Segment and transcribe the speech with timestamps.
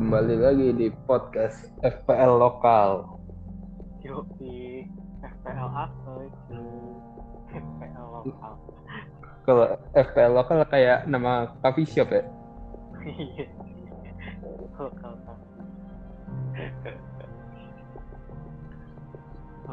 [0.00, 3.20] kembali lagi di podcast FPL lokal.
[4.00, 4.88] Yoki
[5.20, 6.64] FPL apa itu?
[7.52, 8.52] FPL lokal.
[9.44, 12.24] Kalau FPL lokal kayak nama coffee shop ya.
[13.04, 13.44] Iya.
[14.80, 15.38] Lokal kan.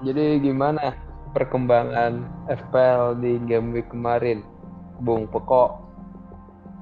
[0.04, 0.92] Jadi gimana
[1.32, 4.44] perkembangan FPL di game week kemarin,
[5.00, 5.88] Bung Peko?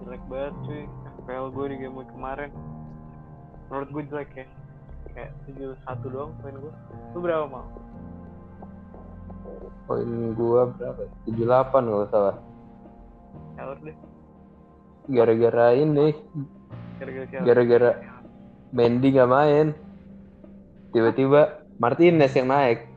[0.01, 0.83] jelek banget cuy.
[1.21, 2.49] FPL gue di game week kemarin.
[3.75, 4.47] Menurut gue jelek ya.
[5.11, 6.73] Kayak 71 doang poin gue.
[7.11, 7.67] Lu berapa mau?
[9.83, 11.11] Poin gua berapa?
[11.27, 12.35] 78 kalau salah.
[13.59, 13.97] Caur deh.
[15.11, 16.15] Gara-gara ini,
[17.43, 17.91] gara-gara
[18.71, 19.67] Mendy nggak main.
[20.95, 22.87] Tiba-tiba Martinez yang naik.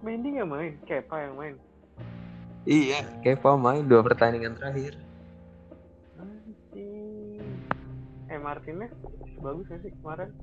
[0.00, 1.54] Mendy nggak main, Kepa yang main.
[2.64, 4.96] Iya, Kepa main dua pertandingan terakhir.
[8.34, 8.90] Eh Martinez
[9.38, 10.34] bagus gak sih kemarin?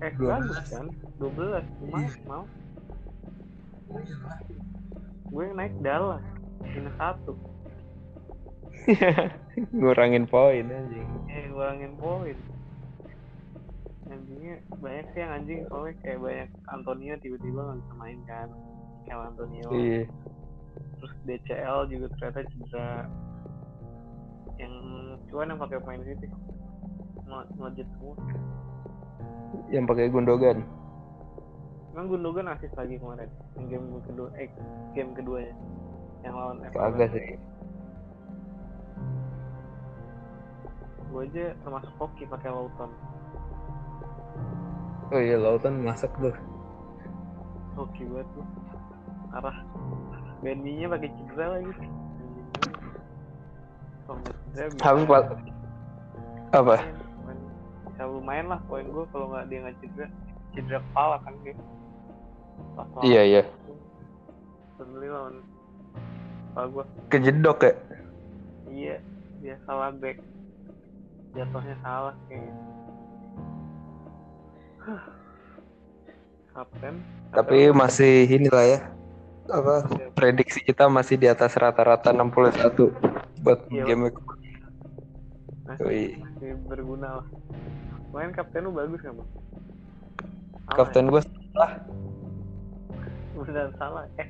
[0.00, 0.32] Eh 12.
[0.32, 0.86] bagus kan?
[1.20, 2.44] 12 lumayan mau.
[5.28, 6.24] Gue yang naik Dallas
[6.64, 7.36] minus satu.
[9.76, 11.08] Ngurangin poin anjing.
[11.28, 12.38] Eh ngurangin poin.
[14.08, 18.48] Anjingnya banyak sih yang anjing soalnya kayak banyak Antonio tiba-tiba nggak bisa main kan.
[19.04, 19.68] Kayak Antonio.
[19.68, 20.02] Iya.
[20.96, 22.90] Terus DCL juga ternyata cedera.
[24.56, 24.74] Yang
[25.28, 26.28] cuan yang pakai pemain City.
[27.30, 28.14] Nge- Ngejet semua.
[29.70, 30.58] Yang pakai Gundogan.
[31.94, 34.50] Emang Gundogan asis lagi kemarin yang game kedua eh
[34.94, 35.54] game keduanya
[36.26, 36.58] yang lawan.
[36.74, 37.38] Kagak sih.
[41.10, 42.90] Gue aja termasuk hoki pakai Lawton.
[45.10, 46.30] Oh iya, Lautan masak tuh.
[47.74, 48.46] Hoki banget tuh.
[49.34, 49.58] Arah.
[50.38, 51.72] Bendinya pakai cedera lagi.
[54.78, 55.02] Tapi
[56.50, 56.76] apa?
[58.00, 60.08] Bisa lumayan lah poin gue kalau nggak dia nggak cedera.
[60.56, 61.52] Cedera kepala kan dia.
[62.72, 63.42] Pas Iya iya.
[64.80, 65.44] Burnley lawan
[66.56, 67.72] apa gue Kejedok ya.
[68.72, 68.96] Iya,
[69.44, 70.16] dia salah back.
[71.36, 72.54] Jatuhnya salah kayaknya.
[74.80, 75.02] Huh.
[76.56, 76.94] Kapten.
[77.36, 78.78] Tapi kapten masih inilah ya.
[79.52, 79.84] Apa
[80.16, 84.08] prediksi kita masih di atas rata-rata 61 buat Iya, game
[85.68, 86.16] masih, Wih.
[86.16, 87.28] masih berguna lah.
[88.10, 89.30] Main kapten lu bagus kan, Bang?
[90.70, 91.66] Salah Kapten gue ya?
[93.34, 94.04] Beneran salah.
[94.18, 94.28] Eh,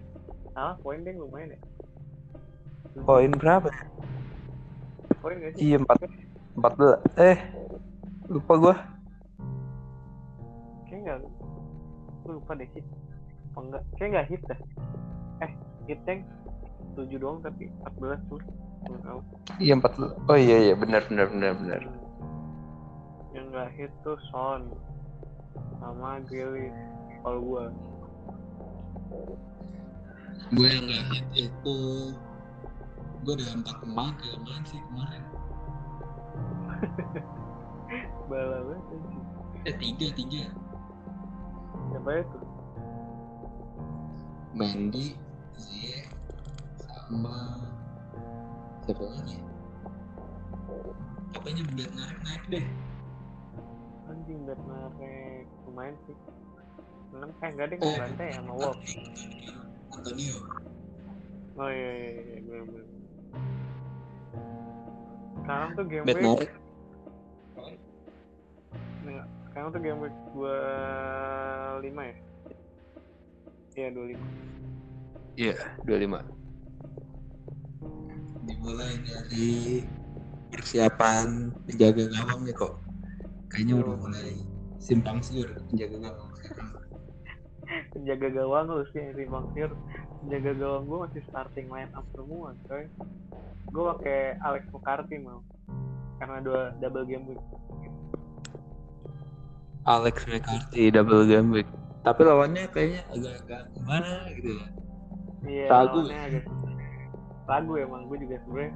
[0.57, 1.61] salah poin deh lumayan ya.
[3.05, 3.69] poin berapa?
[3.69, 3.85] ya?
[5.21, 5.77] Poin gak sih?
[5.77, 7.21] Iya 4 14.
[7.21, 7.39] Eh
[8.29, 8.75] lupa gue.
[10.89, 11.19] Kayaknya enggak.
[12.25, 12.87] Gue lupa deh hit.
[13.53, 13.83] Apa enggak?
[13.97, 14.61] Kayaknya enggak hit dah.
[15.45, 15.53] Eh,
[15.89, 16.21] hit yang
[16.97, 18.41] 7 doang tapi 14 tuh.
[18.89, 19.21] Nggak tahu.
[19.61, 20.29] Iya 14.
[20.29, 21.81] Oh iya iya benar benar benar benar.
[23.31, 24.75] Yang nggak hit tuh Son
[25.79, 26.75] sama Grealish
[27.23, 27.65] kalau gua.
[30.51, 31.79] Gue yang nggak hit itu
[33.21, 35.23] gue ada empat pemain kagak main sih kemarin.
[38.31, 38.91] Bala banget
[39.69, 40.45] eh tiga tiga.
[41.93, 42.39] Siapa itu?
[44.57, 45.07] Mendy
[45.55, 46.09] Ziyech
[46.83, 47.63] sama
[48.83, 49.39] siapa lagi?
[51.31, 52.67] Pokoknya biar narik naik deh
[54.31, 56.15] anjing bet narek lumayan sih.
[57.11, 58.79] Enam eh enggak deh nggak bantai sama Wolf.
[59.91, 60.37] Antonio.
[61.59, 62.87] Oh iya iya iya bener bener
[65.41, 66.53] sekarang tuh game week
[69.03, 70.57] Nggak, sekarang tuh game week dua
[71.83, 72.17] lima ya?
[73.75, 74.27] Iya dua lima.
[75.35, 76.23] Iya 25.
[78.47, 79.83] dimulai dari
[80.55, 82.90] persiapan penjaga gawang nih kok
[83.51, 84.33] kayaknya udah mulai
[84.81, 86.31] simpang siur penjaga gawang.
[86.41, 86.71] Sekarang
[87.91, 89.71] penjaga gawang lu sih Bang Sir
[90.23, 92.85] penjaga gawang gua masih starting line up semua coy.
[93.71, 95.43] Gua pakai Alex McCarthy mau.
[96.19, 97.43] Karena dua double game week.
[99.87, 101.69] Alex McCarthy double game week.
[102.01, 104.67] Tapi lawannya kayaknya agak-agak gimana gitu ya.
[105.45, 106.45] iya Ragu lawannya agak
[107.51, 108.73] ragu emang gue juga sebenernya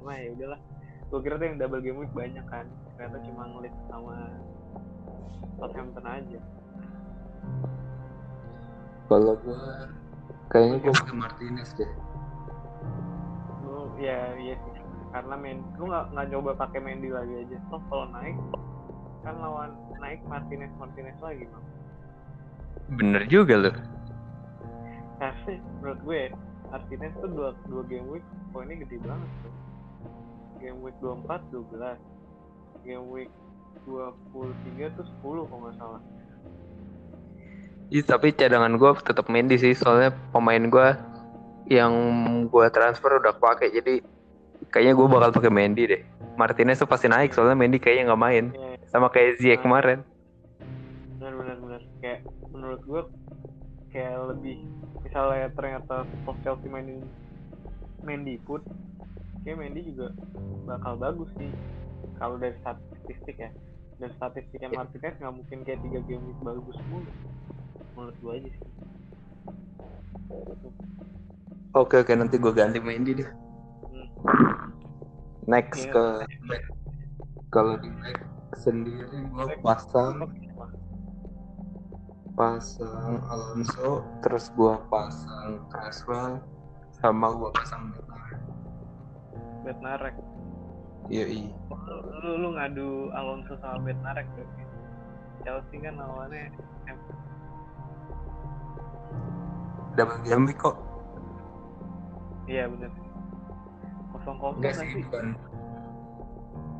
[0.00, 0.60] cuma ya udahlah
[1.08, 2.68] gue kira tuh yang double game week banyak kan.
[2.96, 4.16] Ternyata cuma ngelit sama
[5.56, 6.40] Southampton aja.
[9.08, 9.62] Kalau gue
[10.52, 11.90] kayaknya gue pakai Martinez deh.
[13.64, 14.74] lu ya iya sih.
[15.08, 17.56] Karena main lu nggak nggak coba pakai Mendy lagi aja.
[17.72, 18.36] Toh kalau naik
[19.24, 21.64] kan lawan naik Martinez Martinez lagi bang.
[23.00, 23.76] Bener juga loh.
[25.16, 26.20] Tapi menurut gue
[26.68, 29.67] Martinez tuh dua, dua game week poinnya gede banget tuh
[30.58, 33.30] game week 24 12 game week
[33.86, 36.02] 23 tuh 10 kalau nggak salah.
[37.88, 40.88] Iya, tapi cadangan gue tetap Mendy sih, soalnya pemain gue
[41.72, 41.92] yang
[42.48, 44.04] gue transfer udah pakai, jadi
[44.68, 46.02] kayaknya gue bakal pakai Mendy deh.
[46.36, 50.04] Martinez tuh pasti naik, soalnya Mendy kayaknya nggak main, Iya, sama kayak Ziyech kemarin.
[51.16, 51.82] benar benar benar.
[52.04, 52.20] Kayak
[52.52, 53.02] menurut gue
[53.90, 54.68] kayak lebih
[55.00, 56.04] misalnya ternyata
[56.44, 57.02] Chelsea mainin
[58.04, 58.60] Mendy pun
[59.44, 60.12] kayak Mendy juga
[60.66, 61.50] bakal bagus sih
[62.18, 63.50] kalau dari statistik ya
[63.98, 67.10] dan statistiknya Martinez nggak mungkin kayak tiga game week bagus mulu
[67.94, 68.68] menurut gue aja sih
[71.76, 73.28] Oke oke, nanti gue ganti Mendy deh.
[73.84, 74.08] Hmm.
[75.44, 75.92] Next Iya.
[75.92, 76.04] ke.
[77.52, 78.18] Kalau di back
[78.56, 80.26] sendiri gue pasang
[82.36, 86.40] pasang Alonso, terus gue pasang Creswell,
[86.98, 87.92] sama gue pasang.
[89.68, 90.16] Bednarek
[91.08, 91.52] Iya iya.
[91.68, 94.62] lu, lu, lu ngadu Alonso sama Bednarek berarti
[95.44, 96.48] Chelsea kan lawannya
[96.88, 96.96] em,
[99.96, 100.76] Double game kok.
[102.48, 102.88] iya bener
[104.16, 105.26] kosong kosong Enggak sih, nanti bukan.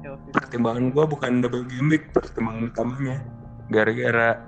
[0.01, 3.17] Chelsea Pertimbangan gue bukan double game week, pertimbangan utamanya
[3.69, 4.41] gara-gara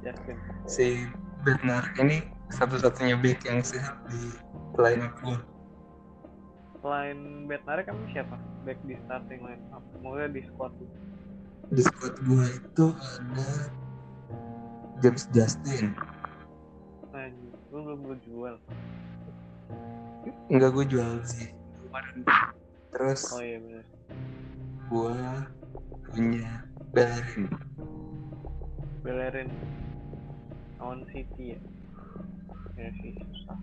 [0.00, 1.04] Justin si
[1.44, 4.32] Bernard ini satu-satunya back yang sehat di
[4.80, 5.36] line up gue.
[6.82, 7.18] Selain
[7.50, 8.36] Bednarek kamu siapa?
[8.62, 9.82] Back di starting line up.
[10.02, 10.86] Maksudnya di squad lu.
[11.74, 13.48] Di squad gue itu ada
[15.02, 15.94] James Justin.
[17.12, 18.56] Anjing, lu belum lu jual.
[20.48, 21.50] Enggak gue jual sih.
[21.88, 22.18] Kemarin.
[22.94, 23.86] Terus oh iya bener.
[24.88, 25.16] gue
[26.08, 26.48] punya
[26.96, 27.46] Bellerin.
[29.04, 29.48] Bellerin.
[30.80, 31.60] Lawan City ya?
[32.78, 33.58] Ya sih susah.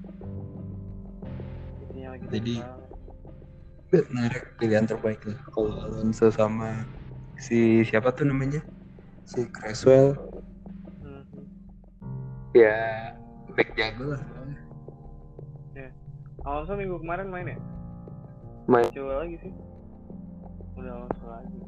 [1.96, 2.62] Lagi Jadi-.
[3.96, 5.40] Bernard pilihan terbaik lah.
[5.56, 6.84] Kalau Alonso sama
[7.40, 8.60] si siapa tuh namanya?
[9.24, 10.20] Si Creswell
[11.00, 11.24] Mhm.
[12.52, 12.76] ya
[13.56, 14.24] back jago lah.
[16.46, 17.60] Alonso minggu kemarin main ya
[18.70, 18.86] Main.
[18.94, 19.54] coba lagi sih
[20.78, 21.60] udah Alonso lagi.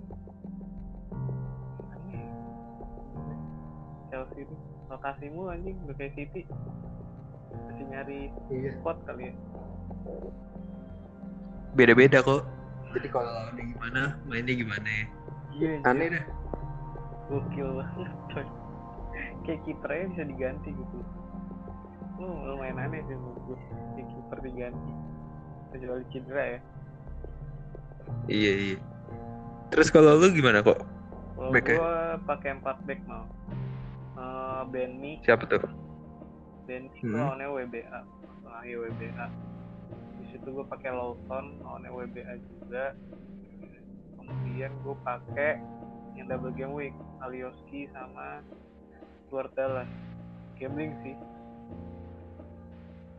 [4.07, 4.55] Chelsea itu
[4.87, 6.41] lokasimu anjing udah kayak City
[7.67, 8.19] masih nyari
[8.53, 8.71] Iya.
[8.79, 9.33] spot kali ya
[11.77, 12.41] Beda-beda kok.
[12.91, 15.05] Jadi kalau lawannya gimana, mainnya gimana ya?
[15.53, 16.25] iya Aneh dah.
[17.27, 18.45] gokil banget coy
[19.43, 20.97] kayak kipernya bisa diganti gitu
[22.15, 23.57] lu lumayan aneh sih menurut gue
[23.91, 24.91] kayak kiper diganti
[25.69, 26.59] kecuali cedera ya
[28.27, 28.77] Iya iya.
[29.67, 30.79] Terus kalau lu gimana kok?
[31.35, 31.93] kalau gue
[32.23, 33.25] pakai 4 back mau
[34.15, 35.59] uh, Benny Siapa tuh?
[36.63, 37.17] Benny itu Hmm.
[37.17, 37.97] lawannya WBA
[38.39, 39.25] tengahnya WBA
[40.29, 42.93] situ gue pakai Lawson lawannya WBA juga.
[44.17, 45.51] Kemudian gue pakai
[46.17, 48.41] yang double game week Alioski sama
[49.27, 49.87] Stuart Dallas
[50.57, 51.15] gambling sih.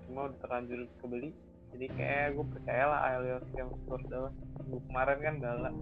[0.07, 1.31] Cuma udah terlanjur kebeli
[1.69, 4.35] jadi kayak gue percaya lah Alioski sama Stuart Dallas
[4.65, 5.75] minggu kemarin kan galak.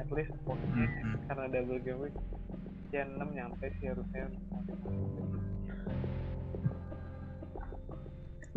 [0.00, 1.16] At least posisinya Hmm.
[1.28, 2.16] karena double game week
[2.90, 4.26] ya 6 nyampe sih harusnya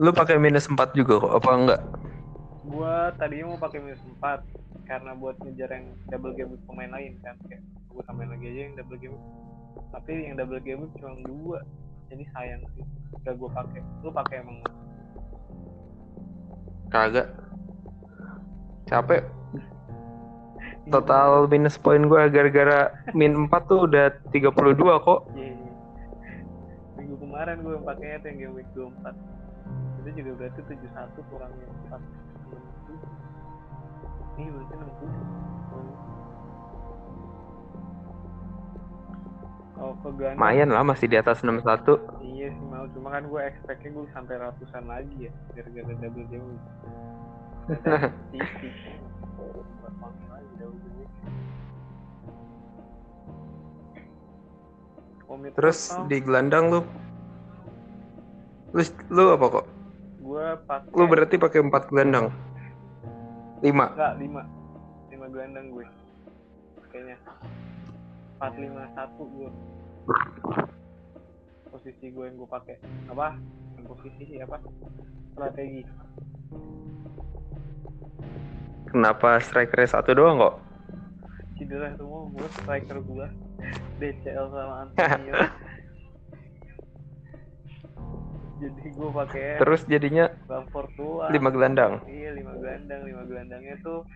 [0.01, 1.33] Lu pakai minus 4 juga kok?
[1.37, 1.81] Apa enggak?
[2.63, 7.19] gua tadinya mau pakai minus 4 karena buat ngejar yang double game week pemain lain
[7.19, 9.25] kan kayak gua tambahin lagi aja yang double game week
[9.91, 11.59] tapi yang double game week cuma dua
[12.07, 12.83] jadi sayang sih
[13.27, 14.59] gak gua pakai lu pakai emang
[16.93, 17.25] Kagak.
[18.85, 19.25] Capek.
[20.93, 25.25] Total minus poin gua gara-gara min 4 tuh udah 32 kok.
[25.33, 25.73] Iya, iya.
[27.01, 29.32] minggu kemarin gua yang pakainya tuh yang game week 24
[30.03, 31.95] itu juga berarti 71 kurang yang 4
[34.35, 36.13] ini berarti 67
[39.73, 41.63] kalau ke Gana Lumayan lah masih di atas 61.
[42.23, 46.23] Iya sih mau, cuma kan gue expectnya gue sampai ratusan lagi ya gara-gara double lagi
[46.27, 46.59] double
[55.57, 56.81] Terus di gelandang lu?
[58.77, 59.72] Lu, lu apa kok?
[60.33, 62.33] Gue pakai Lu berarti pakai 4 gelandang.
[63.61, 63.69] 5.
[63.69, 64.41] enggak lima.
[65.13, 65.85] Lima gelandang gue.
[66.89, 67.17] Kayaknya.
[68.33, 69.49] Empat lima satu gue
[71.73, 72.75] posisi gue yang gue pakai.
[73.13, 73.37] Apa?
[73.77, 74.57] Bukan posisi apa?
[75.33, 75.81] Strategi.
[78.93, 80.55] Kenapa striker satu doang kok?
[81.63, 83.27] cedera semua gue striker gue
[84.01, 85.33] DCL sama Antonio
[88.63, 91.27] jadi gue pakai Terus jadinya Bamford tua.
[91.27, 91.99] 5 gelandang.
[92.05, 93.01] iya lima gelandang.
[93.03, 94.07] Lima gelandangnya tuh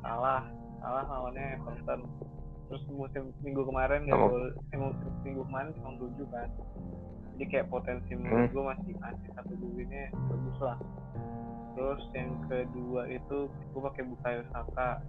[0.00, 0.42] salah
[0.78, 2.00] kalah lawannya Everton.
[2.66, 6.48] Terus musim minggu kemarin nggak Sama- gol eh, musim minggu kemarin cuma tujuh kan.
[7.30, 8.52] Jadi kayak potensi menurut Hmm.
[8.52, 10.78] gue masih masih satu golnya bagus lah.
[11.70, 15.00] Terus yang kedua itu gue pakai Bukayo Saka.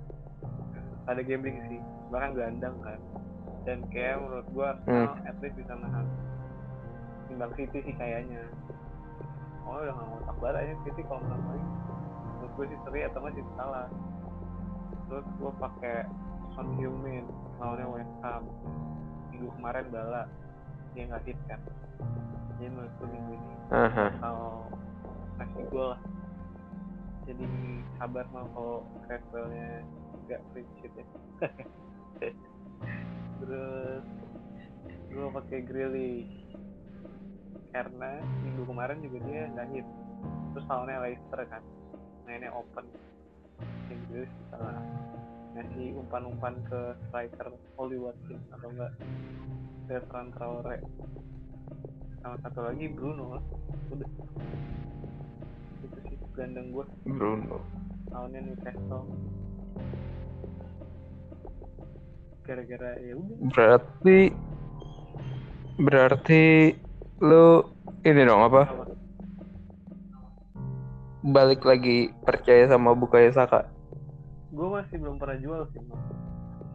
[1.03, 2.99] Ada gambling sih bahkan gelandang kan.
[3.61, 6.05] Dan kayak menurut gue Arsenal at least bisa nahan
[7.31, 8.43] timbang City sih kayaknya.
[9.63, 11.69] Oh udah nggak ngotak banget aja City kalau menang lagi
[12.41, 13.85] menurut gue sih seri atau nggak sih salah
[15.05, 15.95] terus gue pakai
[16.51, 17.23] Son Heung-min
[17.61, 18.43] lawannya West Ham.
[19.31, 20.23] Minggu kemarin bala.
[20.91, 21.59] Dia nggak hit kan.
[22.59, 23.55] Jadi menurut gue minggu ini.
[24.19, 24.67] Kalau
[25.39, 26.01] kasih gol lah.
[27.23, 27.45] Jadi
[27.95, 29.85] sabar mau kalau Creswell-nya
[30.27, 31.05] nggak clean sheet ya.
[33.39, 34.03] Terus
[35.11, 36.50] gue pakai Grealish
[37.71, 39.87] karena minggu kemarin juga dia nggak hit
[40.51, 41.63] terus lawannya Leicester kan
[42.27, 42.85] mainnya open.
[43.87, 44.79] Yang Grealish bisa lah
[45.51, 48.91] ngasih umpan-umpan ke striker Oli Watkins atau enggak.
[49.87, 50.77] Bertrand Traore.
[52.23, 53.43] Sama satu lagi Bruno lah.
[53.91, 54.09] Udah.
[55.83, 57.59] Itu sih gandeng gue Bruno.
[58.11, 59.07] lawannya Newcastle.
[62.43, 63.35] Gara-gara ya udah.
[63.51, 64.19] Berarti
[65.79, 66.43] berarti
[67.21, 67.61] lu
[68.01, 68.61] ini dong apa?
[71.21, 73.69] Balik lagi percaya sama Bukayo Saka.
[74.51, 76.03] gue masih belum pernah jual sih Bang.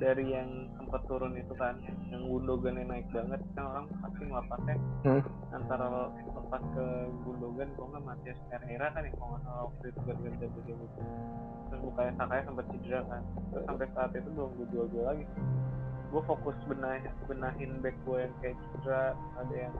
[0.00, 0.48] dari yang
[0.80, 1.76] sempat turun itu kan
[2.08, 5.20] yang Gundogan naik banget kan orang pasti ngelapasnya Hmm.
[5.52, 6.86] antara lepas ke
[7.20, 10.80] Gundogan kalau nggak Matias Pereira kan yang kalau nggak salah waktu itu gara-gara double game
[10.80, 11.00] itu
[11.68, 13.22] terus bukannya Sakanya sempat cedera kan
[13.52, 15.24] terus sampai saat itu belum gue jual-jual lagi
[16.06, 16.96] gue fokus benah
[17.28, 19.02] benahin back gue yang kayak cedera
[19.36, 19.74] ada yang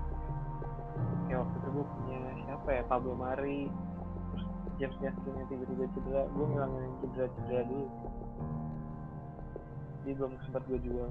[1.27, 2.83] kayak waktu itu gue punya siapa ya?
[2.89, 3.69] Pablo Mari.
[4.33, 4.45] Terus
[4.81, 6.23] James Justin yang tiba-tiba cedera.
[6.33, 7.87] Gue ngilangin yang cedera-cedera dulu.
[10.03, 11.09] Jadi belum sempat gue jual.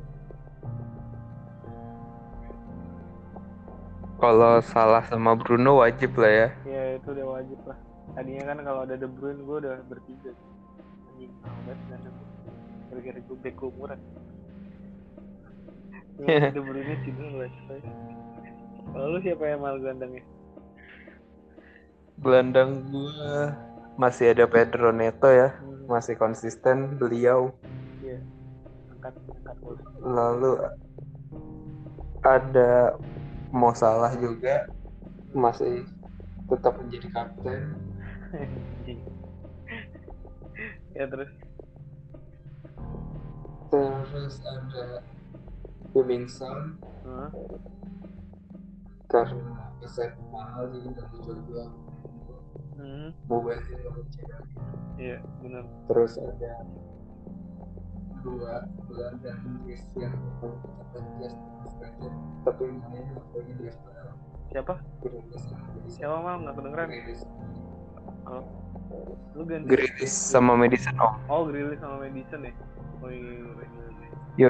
[4.15, 6.49] Kalau salah sama Bruno wajib lah ya.
[6.63, 7.77] ya itu udah wajib lah.
[8.15, 10.31] Tadinya kan kalau ada De Bruyne gue udah bertiga.
[11.13, 12.01] Anjing banget dan
[12.89, 13.99] gara-gara gue gue murah
[16.25, 17.51] De Bruyne cedera lah
[18.85, 20.23] coy kalau lu siapa yang mal gelandangnya?
[22.21, 23.57] Gelandang gua
[23.95, 27.51] masih ada Pedro Neto ya, hmm, masih konsisten beliau.
[28.03, 28.19] iya.
[28.93, 29.57] Angkat angkat
[30.03, 30.51] Lalu
[32.23, 32.95] ada
[33.51, 34.67] Mo Salah juga.
[35.35, 35.83] Masih
[36.47, 37.61] tetap menjadi kapten.
[40.95, 41.27] Ya terus?
[43.67, 45.03] Terus ada
[45.91, 47.29] Hummingson Hah?
[49.23, 51.63] Karena keset mahal jadi udah muncul dua
[52.75, 53.09] hmm,
[54.11, 54.39] cedera.
[54.99, 56.51] iya benar Terus ada
[58.25, 58.53] dua
[58.89, 60.17] gelandang Inggris yang
[62.45, 64.09] tapi di FPL
[64.55, 64.73] siapa?
[65.91, 66.87] Siapa mal nggak kedengeran.
[66.87, 67.23] Grealish.
[69.35, 69.67] lu ganti.
[69.67, 71.13] Grealish sama Madison Om.
[71.27, 72.53] oh Grealish sama Madison ya?
[73.03, 73.43] Oh iya,
[74.39, 74.49] iya, iya.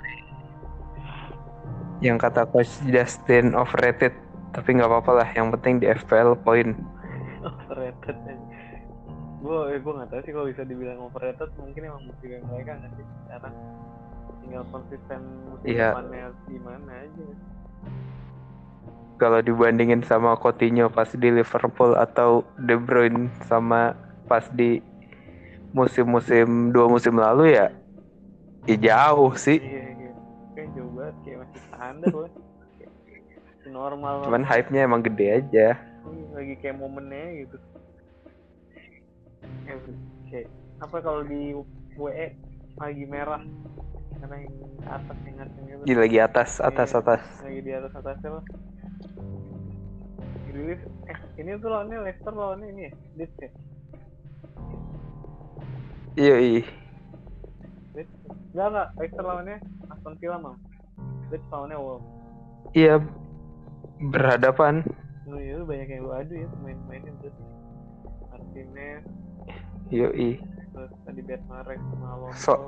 [2.03, 4.13] Yang kata coach Justin overrated,
[4.55, 5.29] tapi nggak apa-apa lah.
[5.29, 6.71] Yang penting di FPL poin.
[7.43, 8.33] overrated aja
[9.37, 12.91] gue eh, gue nggak tahu sih kalau bisa dibilang overrated mungkin emang dari mereka nggak
[12.97, 13.49] sih karena
[14.41, 15.89] tinggal konsisten musim Iya.
[15.93, 17.25] depannya gimana aja
[19.15, 23.93] Kalau dibandingin sama Coutinho pas di Liverpool atau De Bruyne sama
[24.25, 24.81] pas di
[25.71, 27.69] musim-musim dua musim lalu ya,
[28.65, 29.55] ya jauh sih.
[29.55, 30.11] iya iya
[30.51, 32.31] kayak jauh banget kayak masih standar lah
[33.75, 34.49] normal Cuman normal.
[34.49, 35.67] hype-nya emang gede aja.
[35.75, 37.57] Iya, lagi kayak momennya gitu
[39.65, 39.77] Eh,
[40.25, 41.51] kayak apa kalau di
[41.95, 42.27] WE
[42.75, 43.41] lagi merah
[44.15, 44.55] karena yang
[44.85, 46.99] atas yang atas gitu Di lagi atas, atas, Iya.
[46.99, 47.21] atas.
[47.41, 48.43] lagi di atas atasnya lah
[50.45, 53.49] Grealish eh ini tuh lawannya Leicester lawannya ini ya Leeds ya
[56.15, 56.63] Iya, iya.
[57.93, 58.13] Leeds
[58.51, 59.57] enggak enggak Leicester lawannya
[59.89, 60.55] Aston Villa mah
[61.27, 62.07] Leeds lawannya Wolves
[62.71, 62.93] Iya,
[63.99, 64.83] berhadapan.
[65.25, 67.37] Lu ya lu banyak yang lu adu ya pemain-pemainnya terus
[68.29, 69.01] Martinez
[69.89, 70.37] Yoi.
[70.75, 72.61] terus tadi Bednarek sama Alonso So-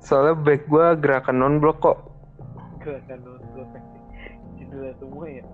[0.00, 1.98] Soalnya back gua gerakan non block kok.
[2.80, 3.68] gerakan nonton
[4.56, 5.44] cedera semua ya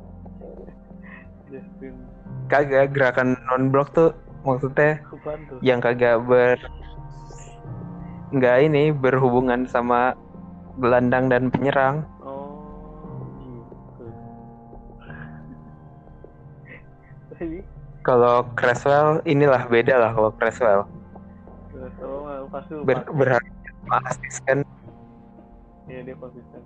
[1.51, 1.95] Justin
[2.47, 4.15] Kagak gerakan non block tuh
[4.47, 5.03] maksudnya
[5.51, 6.55] tuh yang kagak ber
[8.31, 10.15] nggak ini berhubungan sama
[10.79, 12.07] gelandang dan penyerang.
[18.07, 20.87] Kalau Creswell inilah beda lah kalau Creswell.
[22.07, 23.51] oh pasti ber berharap
[24.07, 24.63] asis kan
[25.91, 26.63] Iya dia konsisten.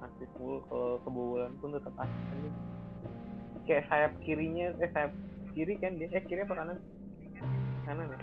[0.00, 2.50] Aktif mulu kalau kebobolan pun tetap aktif aja.
[3.64, 5.12] Kayak sayap kirinya, eh sayap
[5.56, 6.78] kiri kan dia, eh kiri apa kanan?
[7.88, 8.18] Kanan ya?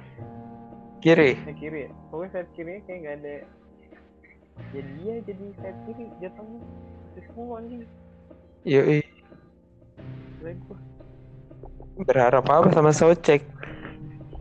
[1.01, 1.91] kiri Eh kiri ya?
[2.09, 3.35] Pokoknya sayap kirinya kayak nggak ada.
[4.73, 6.61] Jadi dia jadi sayap kiri jatuhnya.
[7.09, 7.81] Aktif mulu anjing.
[10.41, 10.90] Keren gua.
[11.99, 13.61] Berharap apa sama Socek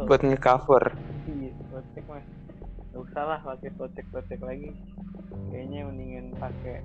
[0.01, 0.97] So, buat ngecover.
[1.29, 2.25] Iya, Socek mah.
[2.89, 4.73] Gak usah lah pakai Socek-Socek lagi.
[5.53, 6.81] Kayaknya mendingan pakai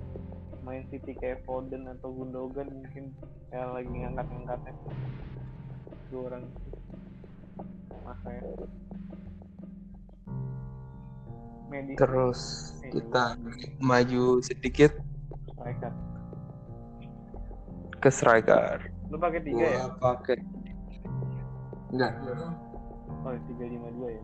[0.68, 3.16] main City kayak Foden atau Gundogan mungkin.
[3.48, 4.74] Kayak lagi ngangkat-ngangkatnya.
[6.12, 6.44] Dua orang.
[6.44, 6.76] Itu.
[8.06, 8.46] makanya
[11.66, 12.42] medis terus
[12.92, 13.40] kita
[13.80, 14.92] maju sedikit.
[15.56, 15.94] Striker.
[18.04, 18.78] Ke striker.
[19.08, 19.88] Lu pakai tiga ya?
[19.88, 20.38] Gua pakai
[21.96, 22.14] enggak.
[23.24, 24.24] Oh tiga lima dua ya?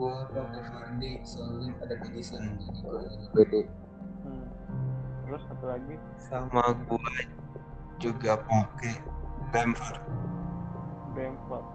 [0.00, 3.00] Gua Vardy soalnya ada Madison jadi gua
[3.36, 3.60] pede
[4.24, 4.46] hmm.
[5.28, 5.94] terus satu lagi?
[6.24, 7.12] Sama gua
[8.00, 8.96] juga pakai
[9.52, 10.00] Bamford.
[11.12, 11.66] Bamford.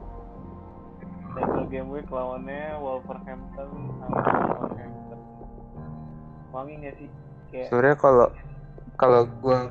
[1.35, 3.69] Double game week lawannya Wolverhampton
[4.01, 4.17] sama
[4.57, 5.19] Wolverhampton
[6.55, 7.09] wangi gak sih?
[7.51, 8.27] Kayak sebenarnya kalau
[8.95, 9.69] kalau gua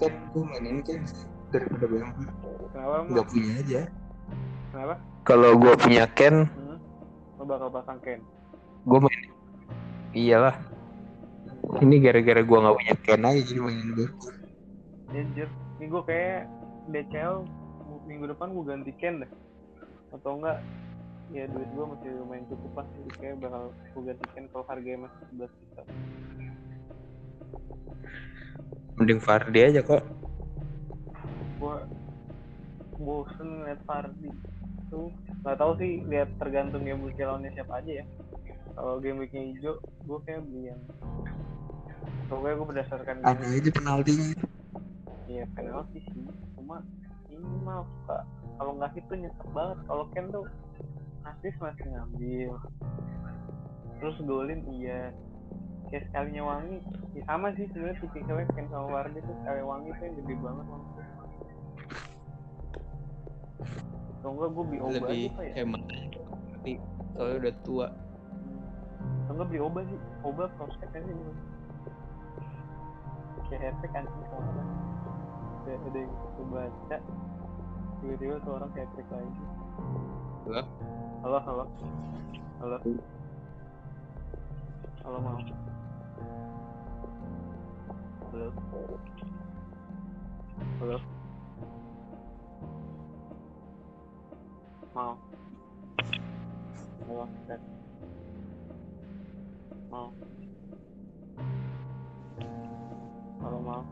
[0.00, 1.04] kan gua mainin kan
[1.52, 2.30] daripada Bamford
[2.72, 3.80] kenapa nggak punya aja.
[4.72, 4.94] Kenapa?
[5.22, 6.78] Kalau gua punya Ken hmm?
[7.38, 8.20] lo bakal pasang Ken?
[8.88, 9.20] gua main.
[10.16, 10.56] Iyalah.
[11.78, 14.36] Ini gara-gara gua nggak punya Ken aja jadi mainin Bamford
[15.12, 16.48] Anjir, ini gue kayak
[16.88, 17.44] DCL
[18.08, 19.28] minggu depan gue ganti Ken deh.
[20.08, 20.64] Atau enggak
[21.36, 22.86] ya duit gue masih lumayan cukup lah.
[22.96, 25.82] Jadi kayak bakal gue ganti Ken kalau harganya masih 11 juta.
[28.96, 30.00] Mending Fardi aja kok
[31.62, 31.76] gue
[32.98, 34.30] bosen ngeliat Fardi.
[34.90, 35.08] Tuh
[35.46, 38.04] nggak tahu sih lihat tergantung game week lawannya siapa aja ya.
[38.74, 40.82] Kalau game weeknya hijau gue kayak beli yang
[42.26, 44.32] pokoknya gue berdasarkan ada aja penaltinya
[45.30, 46.26] Iya penalti sih,
[46.58, 46.82] cuma
[47.32, 48.18] ini mah suka.
[48.58, 49.78] Kalau nggak itu nyesek banget.
[49.88, 50.44] Kalau Ken tuh
[51.24, 52.52] asis masih ngambil,
[54.02, 55.14] terus golin iya.
[55.88, 56.80] Kayak sekalinya wangi,
[57.16, 60.66] ya sama sih sebenarnya tipikalnya Ken sama Wardi tuh sekali wangi tuh yang gede banget.
[60.68, 60.90] wangi.
[64.22, 65.52] Kalau enggak gue beli obat aja pak ya.
[65.58, 65.82] hemat
[67.12, 67.86] soalnya udah tua
[69.26, 71.32] Kalau enggak beli obat sih, obat prospeknya sih dulu.
[73.50, 74.04] Kayak efek kan.
[75.66, 76.96] Kayak ada yang gue baca,
[78.02, 79.42] tiba-tiba tuh orang kayak trik lagi.
[80.46, 80.62] Halo?
[81.22, 81.64] Halo, halo.
[82.62, 82.78] Halo.
[85.02, 85.38] Halo mau.
[88.30, 88.46] Halo.
[90.82, 91.21] Halo.
[94.92, 95.16] Mau.
[97.08, 97.60] Halo, cek.
[99.88, 100.12] Mau.
[103.40, 103.82] Halo, mau.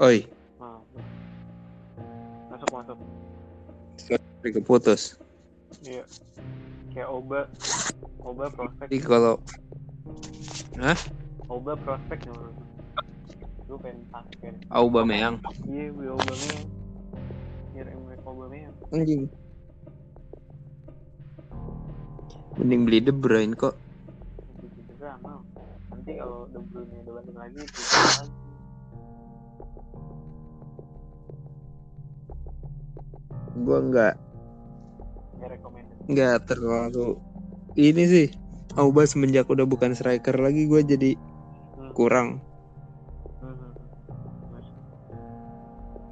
[0.00, 0.24] oi
[0.56, 0.80] Mau.
[2.48, 2.98] Masuk, masuk.
[4.00, 5.20] sorry keputus
[5.84, 6.08] Iya.
[6.96, 7.40] Kayak Oba.
[8.24, 8.88] Oba prospek.
[8.88, 9.36] jadi kalau
[11.52, 12.68] Oba prospek menurut gue.
[13.68, 14.56] Gue pengen pakai.
[14.72, 15.36] Aubameyang
[15.68, 16.81] Iya, beli Aubameyang.
[17.82, 18.74] Biar Emre Aubameyang.
[18.94, 19.26] anjing
[22.54, 23.74] mending beli De Bruyne kok
[25.18, 25.42] mau.
[25.90, 28.30] Nanti kalau De Bruyne udah balik lagi, itu lagi.
[33.58, 34.14] gua nggak
[35.36, 35.96] Ya recommended.
[36.06, 37.18] nggak terlalu
[37.74, 38.26] ini sih
[38.72, 41.10] Auba semenjak udah bukan striker lagi gue jadi
[41.72, 41.90] Hmm.
[41.92, 42.28] kurang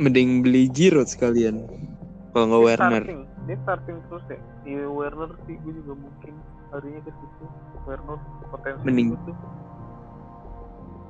[0.00, 1.68] mending beli Giroud sekalian
[2.32, 3.20] kalau nggak Werner Starting.
[3.44, 4.38] Dia starting terus ya.
[4.64, 6.34] Iya Werner sih gue juga mungkin
[6.72, 7.44] harinya ke situ.
[7.84, 9.08] Werner potensi Mending.
[9.24, 9.36] tuh.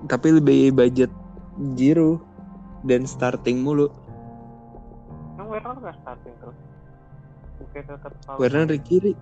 [0.09, 1.13] tapi lebih budget
[1.77, 2.25] Giroud
[2.89, 3.93] dan starting mulu
[5.37, 6.59] Emang Werner nggak starting terus?
[7.61, 8.13] Oke tetap.
[8.41, 9.13] Werner di kiri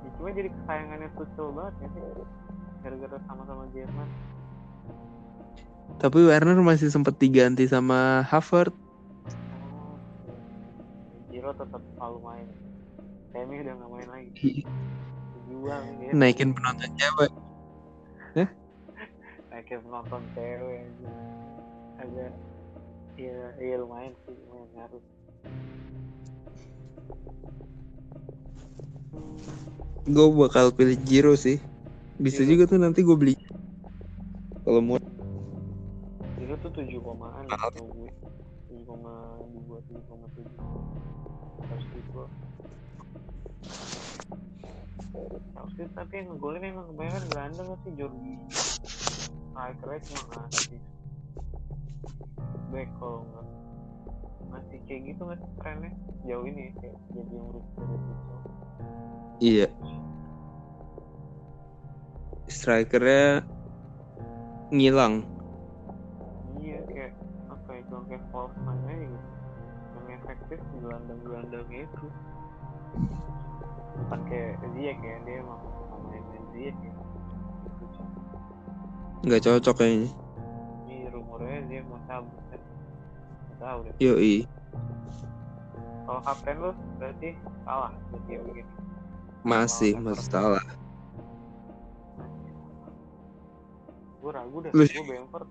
[0.00, 2.02] Ya, cuma jadi kesayangannya Tuchel banget ya sih.
[2.80, 4.08] Gara-gara sama-sama Jerman.
[5.98, 8.76] Tapi Werner masih sempat diganti sama Havertz
[9.80, 9.96] Oh,
[11.28, 12.48] Giro tetap selalu main.
[13.30, 14.62] Temi udah nggak main lagi.
[15.48, 16.10] Jual ya.
[16.12, 17.30] naikin penonton cewek
[19.50, 21.10] Naikin penonton cewek aja.
[22.00, 22.32] Agak
[23.14, 25.02] Iya, iya lumayan sih, lumayan ngaruh.
[30.08, 31.60] gue bakal pilih Giroud sih
[32.16, 32.50] bisa Giroud.
[32.56, 33.34] juga tuh nanti gue beli
[34.64, 34.96] kalau mau
[36.60, 38.10] Tuh tujuh komaan atau gue.
[38.68, 40.60] Tujuh koma dua, tujuh koma tujuh.
[41.64, 42.22] Harus gitu.
[45.80, 48.34] Chelsea tapi yang ngegolin emang kebanyakan gelandang nggak sih Jordi
[49.50, 50.80] strikernya cuma ngasih
[52.70, 53.46] back kalau nggak
[54.50, 55.92] masih kayak gitu nggak sih trennya
[56.28, 58.38] jauh ini ya kayak jadi yang dari futsal
[59.40, 59.68] Iya.
[62.44, 63.40] Strikernya
[64.68, 65.24] ngilang.
[70.56, 72.06] Di gelandang-gelandangnya itu
[74.00, 75.60] bukan kayak Ziyech ya dia emang
[75.92, 76.92] pemain Ziyech ya.
[79.20, 80.10] Nggak cocok kayaknya.
[80.84, 82.60] ini rumornya Ziyech mau cabut kan
[83.60, 84.36] tahu deh Yoi.
[86.02, 87.28] kalau kapten lu berarti
[87.62, 88.70] salah berarti ya begini
[89.40, 90.64] Masih, masih salah.
[94.20, 95.48] gue ragu Lu- gue Bamford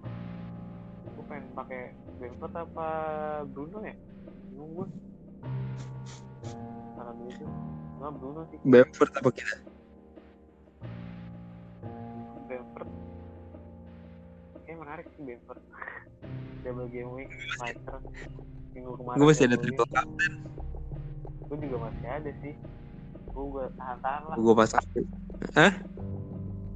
[1.09, 1.81] gue pengen pakai
[2.17, 2.87] Bamford apa
[3.47, 3.95] Bruno ya
[4.59, 4.87] bingung gue
[6.99, 7.47] saran itu
[7.99, 8.57] nggak Bruno sih.
[8.67, 9.55] Bamford apa kita?
[12.47, 12.89] Bamford.
[14.67, 15.63] Kayak menarik sih Bamford.
[16.59, 18.03] Double game week striker
[18.75, 20.33] minggu kemarin Gue masih ada triple captain.
[21.47, 22.53] gue juga masih ada sih.
[23.31, 24.35] Gue gue tahan-tahan lah.
[24.35, 24.83] Gue pasang.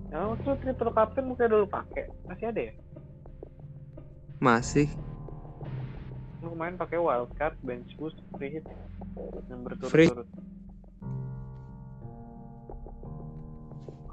[0.07, 2.07] ya lu triple captain mungkin dulu pakai?
[2.31, 2.73] Masih ada ya?
[4.39, 4.87] Masih.
[6.43, 8.65] Lu kemarin pakai wildcard bench boost free hit
[9.47, 10.27] yang berturut-turut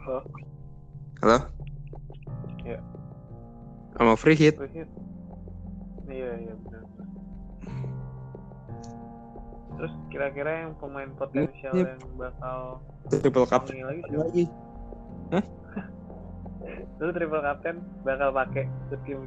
[0.01, 0.25] Halo,
[1.21, 1.39] Halo?
[2.65, 2.81] Iya.
[3.93, 4.57] Sama free hit.
[4.57, 4.89] free hit.
[6.09, 6.83] Iya, iya benar.
[9.71, 11.85] Terus kira-kira yang pemain potensial Yep.
[11.87, 12.59] yang bakal
[13.13, 14.23] Triple captain lagi siapa?
[14.25, 14.45] lagi.
[17.01, 19.25] Lu triple captain bakal pakai untuk game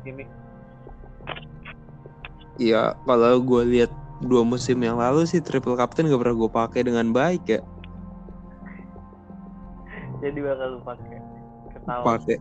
[2.62, 6.82] Iya, kalau gue lihat dua musim yang lalu sih triple captain gak pernah gue pakai
[6.86, 7.60] dengan baik ya.
[10.22, 11.20] Jadi bakal lu pakai.
[11.74, 12.06] Ketawa.
[12.06, 12.38] Pakai.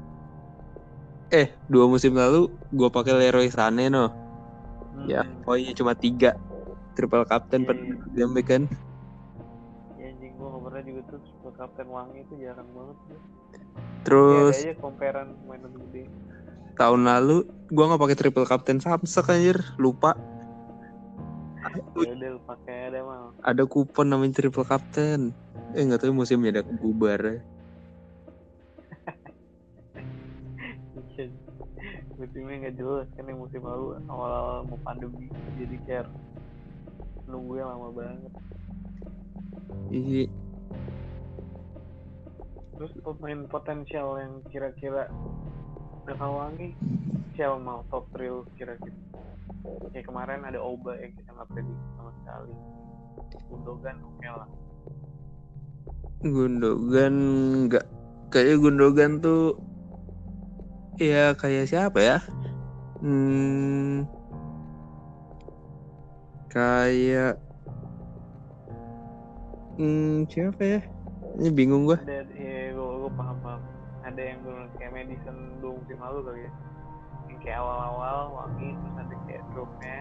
[1.33, 4.13] Eh, dua musim lalu gue pakai Leroy Sané no.
[4.93, 6.37] Hmm, Ya, poinnya cuma tiga.
[6.93, 7.97] Triple captain Iya, per iya.
[8.13, 8.63] game week kan.
[9.97, 12.97] Ya anjing nggak pernah juga tuh triple captain wangi itu jarang banget.
[13.09, 13.21] tuh.
[14.05, 16.03] Terus Iya, comparean pemain lebih gede.
[16.77, 20.17] Tahun lalu gue nggak pakai triple captain Samsek anjir, lupa.
[21.97, 23.33] Ya udah lu pakai ada mal.
[23.47, 25.33] Ada kupon namanya triple captain.
[25.73, 27.21] Eh nggak tahu musimnya ada bubar.
[27.23, 27.41] Iya.
[32.23, 35.27] musimnya nggak jelas kan yang musim lalu awal-awal mau pandemi
[35.59, 36.11] jadi care
[37.27, 38.33] nunggunya lama banget
[39.91, 40.31] Iya.
[42.79, 45.11] terus pemain potensial yang kira-kira
[46.03, 46.75] bakal wangi
[47.39, 48.95] siapa mau top real kira-kira
[49.95, 52.55] kayak kemarin ada Oba yang kita nggak prediksi sama sekali
[53.47, 54.49] Gundogan oke lah
[56.23, 57.15] Gundogan
[57.71, 57.87] nggak
[58.35, 59.59] kayak Gundogan tuh
[61.03, 62.19] ya kayak siapa ya?
[63.03, 64.07] Hmm,
[66.47, 67.35] kayak
[69.75, 70.81] hmm, siapa ya?
[71.43, 71.99] Ini bingung gua.
[71.99, 73.63] ada ya gue gue paham paham
[74.03, 76.53] ada yang bener kayak Madison dua musim lalu kali ya.
[77.31, 79.99] Yang kayak awal-awal wangi terus ada kayak dropnya.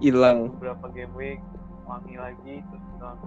[0.00, 0.38] Hilang.
[0.56, 1.40] beberapa game week
[1.84, 3.18] wangi lagi terus hilang.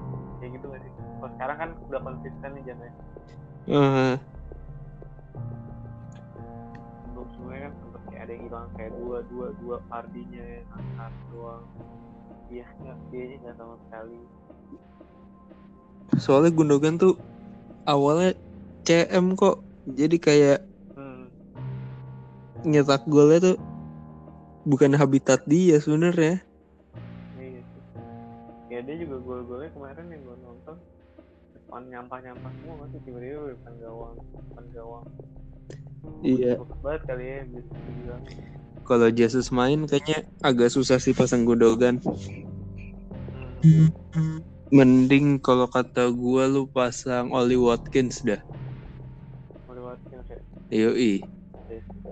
[0.42, 0.92] Kayak gitu gak sih?
[0.98, 2.92] Kalau sekarang kan udah konsisten nih jadinya
[3.64, 4.16] Eh,
[7.08, 11.64] sebelum sebelumnya kan sempet kayak ada yang hilang kayak dua dua dua partinya angkat doang.
[12.52, 14.20] Iya nggak dia nggak sama sekali.
[16.20, 17.16] Soalnya Gundogan tuh
[17.88, 18.36] awalnya
[18.84, 19.64] CM kok.
[19.88, 20.60] Jadi kayak
[20.96, 21.28] hmm
[22.64, 23.58] nyetak golnya tuh
[24.64, 26.40] bukan habitat dia sebenarnya.
[27.36, 27.84] iya sih
[28.72, 30.78] ya dia juga gol-golnya kemarin yang gue nonton
[31.52, 35.08] depan nyampah-nyampah semua masih tiba-tiba di depan gawang depan gawang
[36.24, 36.60] Iya.
[36.84, 38.16] Banget kali ya bisa
[38.84, 42.00] Kalau Jesus main kayaknya agak susah sih pasang Gundogan.
[43.64, 44.40] hmm.
[44.74, 48.40] Mending kalau kata gua lu pasang Oli Watkins dah.
[50.74, 51.22] Yoi.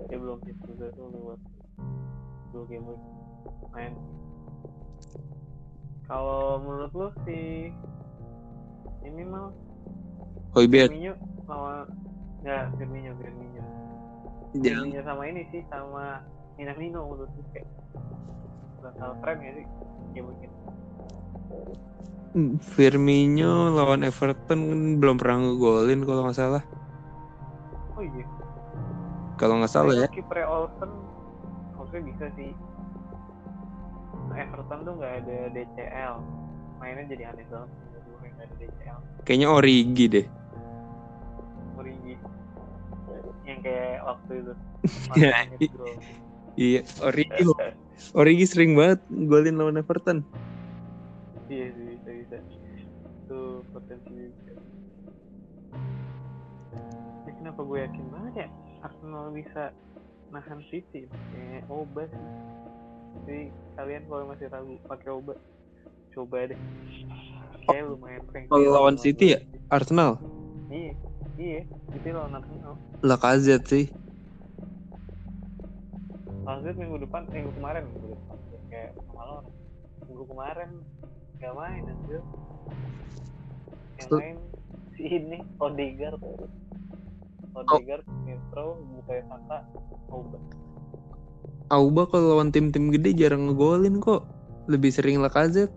[0.06, 1.41] Dia belum hit juga tuh lewat
[2.54, 3.02] dua game week
[3.74, 3.95] main
[6.06, 7.71] kalau menurut lu si
[9.08, 9.56] ini mal
[10.52, 10.91] Hoybert.
[10.91, 11.15] Firmino
[11.47, 11.88] sama
[12.43, 13.63] ya Firmino Firmino
[14.52, 16.19] Firmino sama ini sih sama
[16.60, 17.67] Minamino menurut gue kayak
[18.84, 19.65] bakal tren ya sih
[20.12, 20.58] game week ini
[22.60, 26.63] Firmino lawan Everton belum pernah ngegolin kalau nggak salah.
[27.95, 28.40] oh iya
[29.41, 30.06] Kalau nggak salah ya.
[30.06, 30.91] kiper Olsen
[31.73, 32.54] harusnya bisa sih
[34.30, 36.13] Nah, Everton tuh nggak ada DCL
[36.77, 37.69] mainnya jadi aneh banget
[38.38, 40.25] ada DCL Kayaknya Origi deh.
[41.75, 42.15] Origi
[43.43, 44.54] yang kayak waktu itu
[45.17, 45.93] Ya, Martinez i- gol.
[46.54, 47.43] Iya, Origi.
[48.13, 50.21] Origi sering banget golin lawan Everton.
[51.47, 52.38] iya sih bisa bisa
[53.25, 53.41] itu
[53.73, 54.32] potensi.
[57.21, 58.49] Ini kenapa gue yakin banget ya
[58.82, 59.63] Arsenal bisa
[60.32, 62.30] nahan City kayak obat sih
[63.28, 63.44] jadi
[63.76, 65.38] kalian kalau masih ragu pakai obat
[66.12, 66.60] coba deh
[67.67, 69.39] kayak lumayan prank Kalau lawan City ya?
[69.70, 70.17] Arsenal.
[70.72, 70.94] iya
[71.38, 71.62] iya
[71.94, 73.86] City lawan Arsenal Lacazette sih.
[76.41, 78.38] Maksudnya minggu depan, minggu kemarin minggu depan
[78.70, 79.41] kayak malam
[80.06, 80.70] minggu kemarin
[81.41, 82.22] nggak main anjir.
[83.98, 84.38] Yang main
[84.94, 86.22] si ini Odegaard.
[87.52, 89.58] Odegaard, Smith-Rowe, Bukayo Saka,
[90.12, 90.40] Oba.
[91.72, 94.28] Auba kalau lawan tim-tim gede jarang ngegolin kok.
[94.68, 95.72] Lebih sering Lacazette.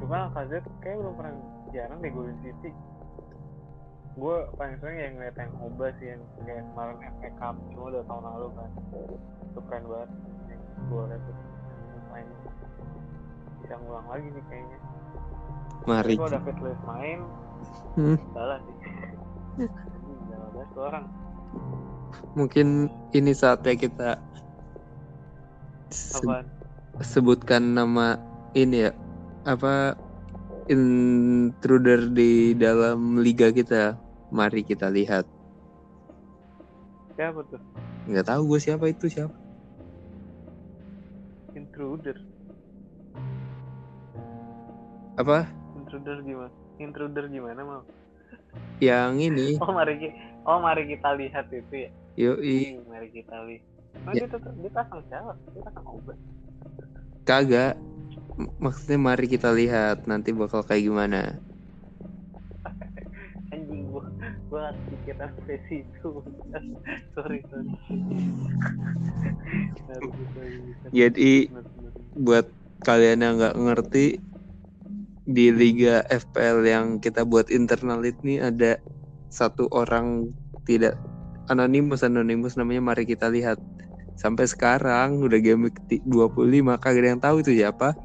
[0.00, 1.34] Cuma Lacazette kayak belum pernah
[1.72, 2.70] jarang deh golin City.
[4.14, 8.02] Gue paling sering yang ngeliat yang Oba sih yang kayak kemarin FA Cup cuma udah
[8.06, 8.70] tahun lalu kan.
[9.48, 10.10] Itu keren banget
[10.52, 10.60] yang
[10.92, 11.22] gue liat
[12.12, 12.28] main
[13.64, 14.78] bisa ngulang lagi nih kayaknya.
[15.88, 16.14] Mari.
[16.20, 17.20] Kalau David Luiz main,
[17.94, 18.18] Hmm.
[18.34, 18.76] salah sih.
[20.74, 21.06] Orang.
[22.34, 24.18] Mungkin ini saatnya kita
[25.94, 26.46] se- Apaan?
[26.98, 28.18] sebutkan nama
[28.58, 28.92] ini ya.
[29.46, 29.94] Apa
[30.66, 33.94] intruder di dalam liga kita.
[34.34, 35.30] Mari kita lihat.
[37.14, 37.62] Siapa tuh?
[38.10, 39.36] Nggak tahu gue siapa itu siapa.
[41.54, 42.18] Intruder.
[45.14, 45.46] Apa?
[45.78, 46.63] Intruder gimana?
[46.78, 47.82] Intruder gimana mau?
[48.82, 49.48] Yang ini.
[49.62, 51.90] Oh mari kita, oh mari kita lihat itu ya.
[52.18, 52.78] Yoi.
[52.78, 53.62] Hmm, mari kita lihat.
[54.04, 54.26] Oh, Ya.
[54.26, 55.32] dia, tetap, dia pasang siapa?
[55.54, 56.18] Dia pasang obat.
[57.24, 57.74] Kagak.
[58.58, 61.38] Maksudnya mari kita lihat nanti bakal kayak gimana.
[63.54, 64.04] Anjing gua,
[64.50, 66.10] gua pikiran sampai situ.
[67.14, 67.70] sorry sorry.
[70.90, 71.48] Jadi
[72.18, 72.46] buat
[72.82, 74.06] kalian yang nggak ngerti
[75.24, 78.76] di liga FPL yang kita buat internal ini ada
[79.32, 80.36] satu orang
[80.68, 81.00] tidak
[81.48, 83.56] anonimus anonimus namanya mari kita lihat
[84.20, 87.96] sampai sekarang udah game ke 25 kagak ada yang tahu itu siapa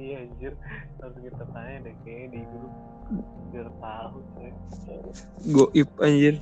[0.00, 0.56] Iya anjir,
[0.96, 2.72] harus kita tanya deh kayaknya di grup
[3.52, 4.52] biar tahu coy.
[5.52, 6.34] goib anjir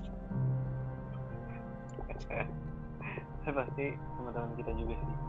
[3.58, 5.27] pasti teman-teman kita juga sih.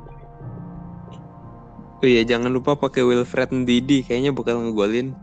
[2.00, 4.04] Oh iya jangan lupa pakai Wilfred Ndidi.
[4.08, 5.16] Kayaknya bakal ngegolin.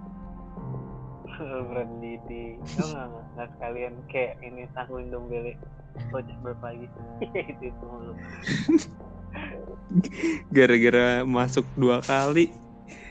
[1.77, 5.61] Brand Didi, oh nggak nggak sekalian kayak ini tanggung dombele
[6.09, 8.17] coach berpagi itu itu mulu.
[10.57, 12.49] gara-gara masuk dua kali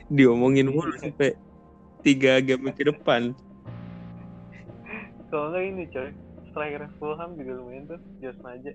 [0.09, 1.37] diomongin mulu sampai
[2.01, 3.37] tiga game ke depan.
[5.29, 6.09] Kalau nggak ini coy,
[6.49, 8.73] striker Fulham juga lumayan tuh, Jos Maja.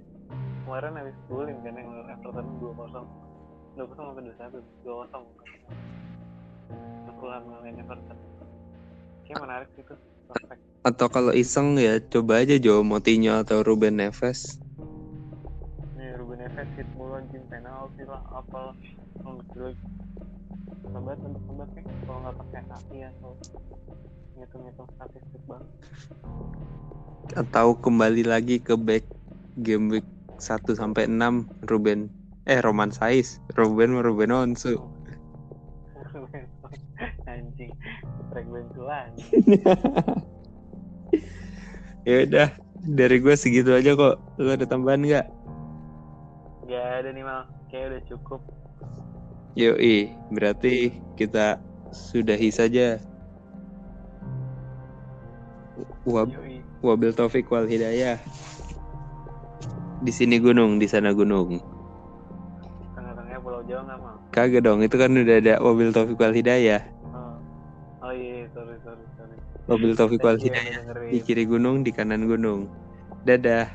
[0.63, 3.07] Kemarin habis golin kan yang lawan Everton dua kosong,
[3.81, 5.25] dua kosong apa dua satu, dua kosong.
[7.17, 8.19] Fulham ngalahin Everton.
[9.25, 9.69] Kayak menarik
[10.29, 10.59] prospek.
[10.81, 14.57] atau kalau iseng ya coba aja Joe Moutinho atau Ruben Neves
[15.99, 18.73] Nih Ruben Neves hit mulu anjing penalti lah apalah
[19.21, 19.77] tebak
[21.21, 23.33] tebak nih kalau nggak pakai kaki atau
[24.41, 25.69] ngitung ngitung statistik banget
[27.37, 29.05] atau kembali lagi ke back
[29.61, 30.07] game week
[30.41, 32.20] 1 sampai 6 Ruben
[32.51, 34.75] eh Roman Sais Ruben Ruben Onsu.
[37.31, 37.71] Anjing
[38.35, 38.47] track
[42.09, 42.51] ya udah
[42.91, 44.19] dari gue segitu aja kok.
[44.43, 45.27] Lu ada tambahan nggak?
[46.67, 47.47] Gak ada nih mal.
[47.71, 48.43] Kayak udah cukup.
[49.55, 51.63] Yoi berarti kita
[51.95, 52.99] sudahi saja.
[56.03, 56.67] Wab yoi.
[56.83, 58.19] wabil taufik wal hidayah.
[60.03, 61.70] Di sini gunung di sana gunung
[63.71, 66.83] Jawa nggak mal kagak dong itu kan udah ada wabil taufik wal hidayah.
[67.07, 67.39] Oh.
[68.03, 69.37] Oh iya sorry sorry sorry.
[69.71, 72.67] Wabil taufik wal yang hidayah di kiri gunung di kanan gunung.
[73.23, 73.71] Dadah